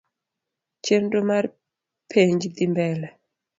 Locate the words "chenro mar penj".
0.83-2.41